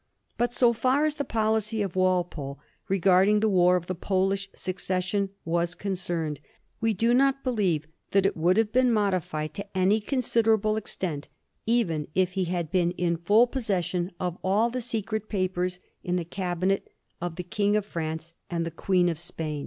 [0.35, 2.57] But, so far as the policy of Walpole
[2.87, 6.39] regarding the war of the Polish Succession was concerned,
[6.79, 11.27] we do not be lieve that it would have been modified to any considerable extent,
[11.67, 16.15] even if he had been in full possession of all the se cret papers in
[16.15, 16.91] the cabinet
[17.21, 19.59] 6f the King of France and the Queen of Spain.